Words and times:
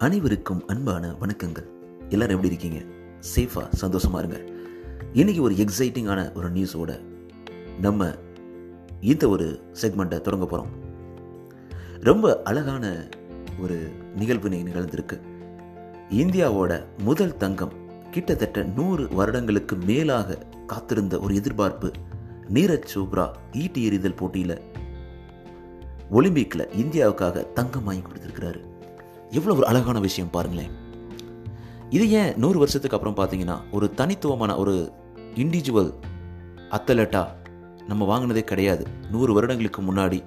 அனைவருக்கும் 0.00 0.66
அன்பான 0.66 1.14
வணக்கங்கள். 1.20 1.66
எல்லாரும் 2.08 2.42
எப்படி 2.42 2.54
இருக்கீங்க? 2.54 2.78
சேஃபாக 3.34 3.72
சந்தோஷமாக 3.72 4.26
இருங்க. 4.26 4.52
இன்றைக்கி 5.14 5.40
ஒரு 5.40 5.54
எக்ஸைட்டிங்கான 5.54 6.34
ஒரு 6.34 6.52
நியூஸோட 6.52 7.00
நம்ம 7.80 8.14
இந்த 9.00 9.28
ஒரு 9.28 9.62
செக்மெண்ட்டை 9.80 10.20
தொடங்க 10.20 10.46
போகிறோம் 10.46 10.66
ரொம்ப 12.00 12.40
அழகான 12.44 13.08
ஒரு 13.58 13.92
நிகழ்வு 14.16 14.48
நிகழ்ந்திருக்கு. 14.48 15.20
இந்தியாவோட 16.10 16.84
முதல் 16.98 17.36
தங்கம் 17.36 17.72
கிட்டத்தட்ட 18.10 18.62
நூறு 18.62 19.08
வருடங்களுக்கு 19.08 19.76
மேலாக 19.76 20.38
காத்திருந்த 20.66 21.18
ஒரு 21.18 21.34
எதிர்பார்ப்பு 21.34 21.90
நீரஜ் 22.54 22.90
சோப்ரா 22.94 23.30
ஈட்டி 23.52 23.84
எறிதல் 23.84 24.14
போட்டியில் 24.14 24.60
ஒலிம்பிக்கில் 26.12 26.70
இந்தியாவுக்காக 26.76 27.52
தங்கம் 27.52 27.84
வாங்கி 27.84 28.02
கொடுத்துருக்கிறாரு. 28.08 28.68
எவ்வளோ 29.36 29.54
ஒரு 29.58 29.66
அழகான 29.70 29.98
விஷயம் 30.06 30.32
பாருங்களேன். 30.36 30.72
இது 31.96 32.04
ஏன் 32.20 32.30
நூறு 32.42 32.58
வருஷத்துக்கு 32.62 32.96
அப்புறம் 32.96 33.18
பார்த்தீங்கன்னா 33.18 33.56
ஒரு 33.76 33.86
தனித்துவமான 34.00 34.56
ஒரு 34.62 34.74
இண்டிவிஜுவல் 35.42 35.90
அத்தலட்டா 36.76 37.22
நம்ம 37.90 38.06
வாங்கினதே 38.10 38.42
கிடையாது. 38.50 38.84
நூறு 39.12 39.30
வருடங்களுக்கு 39.36 39.82
முன்னாடி 39.88 40.18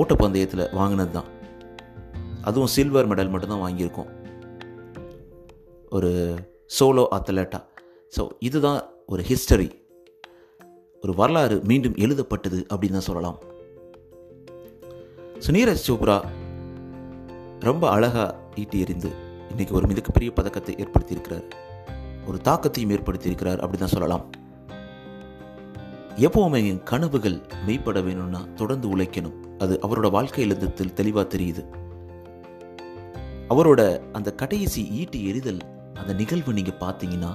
ஓட்டப்பந்தயத்தில் 0.00 0.70
வாங்கினது 0.78 1.12
தான் 1.16 1.30
அதுவும் 2.48 2.72
சில்வர் 2.76 3.08
மெடல் 3.10 3.32
மட்டும்தான் 3.32 3.64
வாங்கியிருக்கோம். 3.64 4.10
ஒரு 5.96 6.10
சோலோ 6.78 7.04
அத்தலட்டா 7.16 7.60
ஸோ 8.16 8.22
இதுதான் 8.48 8.80
ஒரு 9.12 9.22
ஹிஸ்டரி 9.30 9.68
ஒரு 11.02 11.12
வரலாறு 11.20 11.56
மீண்டும் 11.70 11.96
எழுதப்பட்டது 12.04 12.58
அப்படின்னு 12.72 12.98
தான் 12.98 13.08
சொல்லலாம். 13.08 13.38
சுனீரஜ் 15.46 15.86
சோப்ரா 15.88 16.16
ரொம்ப 17.66 17.84
அழகாக 17.90 18.30
ஈட்டி 18.60 18.78
எறிந்து 18.84 19.10
இன்றைக்கி 19.50 19.72
ஒரு 19.78 19.86
மிகப்பெரிய 19.90 20.30
பதக்கத்தை 20.38 20.72
ஏற்படுத்தியிருக்கிறார். 20.82 21.44
ஒரு 22.28 22.38
தாக்கத்தையும் 22.48 22.92
ஏற்படுத்தியிருக்கிறார் 22.94 23.60
அப்படி 23.60 23.78
தான் 23.78 23.92
சொல்லலாம். 23.92 24.24
எப்போவுமே 26.26 26.58
என் 26.70 26.82
கனவுகள் 26.82 27.38
மெய்ப்பட 27.66 28.00
வேணும்னா 28.04 28.40
தொடர்ந்து 28.54 28.88
உழைக்கணும். 28.96 29.36
அது 29.58 29.80
அவரோட 29.86 30.10
வாழ்க்கை 30.10 30.42
எழுதத்தில் 30.46 30.92
தெளிவாக 30.92 31.26
தெரியுது. 31.36 31.64
அவரோட 33.48 33.80
அந்த 34.12 34.32
கடைசி 34.42 34.84
ஈட்டி 35.00 35.20
எறிதல் 35.30 35.62
அந்த 35.94 36.12
நிகழ்வு 36.12 36.52
நீங்கள் 36.52 36.80
பார்த்தீங்கன்னா 36.84 37.32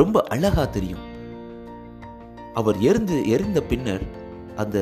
ரொம்ப 0.00 0.22
அழகாக 0.34 0.68
தெரியும். 0.68 1.04
அவர் 2.54 2.78
எரிந்து 2.90 3.16
எரிந்த 3.28 3.62
பின்னர் 3.72 4.06
அந்த 4.56 4.78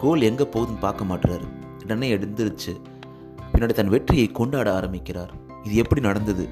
கோல் 0.00 0.28
எங்கே 0.30 0.46
போகுதுன்னு 0.54 0.86
பார்க்க 0.86 1.10
மாட்டுறாரு 1.10 1.48
உடனே 1.84 2.08
எழுந்திருச்சு 2.16 2.72
பின்னாடி 3.52 3.72
தன் 3.72 3.88
வெற்றியை 3.88 4.26
கொண்டாட 4.26 4.74
ஆரம்பிக்கிறார். 4.74 5.32
இது 5.64 5.74
எப்படி 5.74 6.00
நடந்தது? 6.00 6.48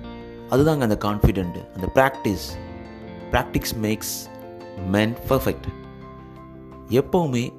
அதுதாங்க 0.51 0.81
அந்த 0.81 0.99
கான்ஃபிடென்ட் 1.05 1.73
அந்த 1.75 1.91
practice 1.95 2.47
practice 3.31 3.75
makes 3.83 4.15
men 4.91 5.15
perfect 5.29 5.69
எப்போவுமே 6.89 7.53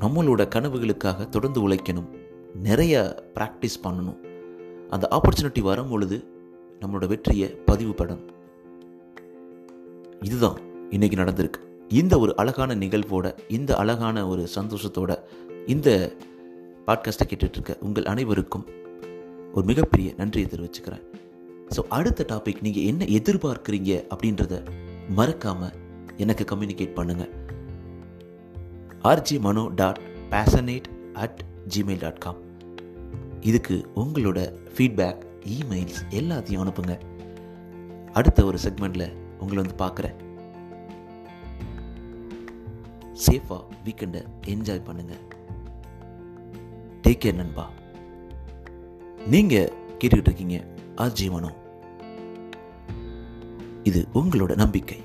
நம்மளோட 0.00 0.42
கனவுகளுக்காக 0.54 1.28
தொடர்ந்து 1.28 1.68
உழைக்கணும். 1.68 2.08
நிறைய 2.54 3.22
ப்ராக்டிஸ் 3.34 3.80
பண்ணணும். 3.82 4.16
அந்த 4.90 5.08
ஆப்பர்ச்சுனிட்டி 5.10 5.60
வரும் 5.60 5.88
பொழுது 5.88 6.24
நம்மளோட 6.80 7.06
வெற்றியை 7.06 7.48
பதிவு 7.48 7.94
படணும் 7.96 8.26
இதுதான் 10.20 10.56
இன்னைக்கு 10.90 11.22
நடந்திருக்கு. 11.22 11.66
இந்த 11.88 12.18
ஒரு 12.18 12.36
அழகான 12.36 12.74
நிகழ்வோட 12.74 13.38
இந்த 13.48 13.76
அழகான 13.76 14.28
ஒரு 14.28 14.48
சந்தோஷத்தோட 14.54 15.18
இந்த 15.66 16.12
பாட்காஸ்ட்டை 16.88 17.24
கேட்டுட்ருக்க 17.26 17.78
உங்கள் 17.78 18.04
அனைவருக்கும் 18.04 18.66
ஒரு 19.54 19.66
மிகப்பெரிய 19.66 20.14
நன்றியை 20.16 20.48
தெரிவிச்சுக்கிறேன். 20.50 21.02
ஸோ 21.76 21.80
அடுத்த 21.88 22.24
டாபிக் 22.28 22.60
நீங்கள் 22.60 22.82
என்ன 22.82 23.04
எதிர்பார்க்குறீங்க 23.04 23.90
அப்படின்றத 24.12 24.62
மறக்காமல் 25.08 25.74
எனக்கு 26.16 26.44
கம்யூனிகேட் 26.44 26.96
பண்ணுங்கள் 26.98 27.32
R G 29.02 29.40
Mano 29.40 29.68
dot 29.68 30.00
passionate 30.30 30.88
at 31.12 31.44
Gmail 31.74 31.98
dot 31.98 32.18
com 32.18 32.40
இதுக்கு 33.40 33.88
உங்களோட 33.96 34.38
ஃபீட்பேக் 34.76 35.22
இமெயில்ஸ் 35.46 36.02
எல்லாத்தையும் 36.10 36.62
அனுப்புங்க. 36.64 37.00
அடுத்த 38.12 38.44
ஒரு 38.44 38.58
செக்மெண்ட்டில் 38.64 39.12
உங்களை 39.38 39.64
வந்து 39.64 39.78
பார்க்குறேன். 39.84 40.16
சேஃபாக 43.26 43.62
வீக்கெண்டை 43.84 44.22
என்ஜாய் 44.46 44.86
பண்ணுங்கள் 44.88 45.36
டேக் 47.08 47.20
கேர் 47.24 47.34
நண்பா. 47.34 47.70
நீங்கள் 49.26 49.72
கேட்டுக்கிட்டு 49.98 50.28
இருக்கீங்க 50.28 50.64
ஆர்ஜி 50.96 51.30
மனோ 51.30 51.50
இது 53.82 54.06
உங்களோட 54.14 54.56
நம்பிக்கை. 54.56 55.02